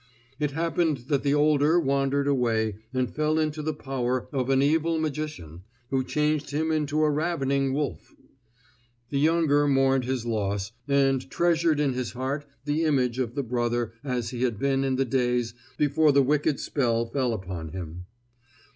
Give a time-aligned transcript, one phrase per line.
[0.39, 4.99] It happened that the older wandered away and fell into the power of an evil
[4.99, 8.15] magician, who changed him into a ravening wolf.
[9.11, 13.93] The younger mourned his loss, and treasured in his heart the image of the brother
[14.03, 18.07] as he had been in the days before the wicked spell fell upon him.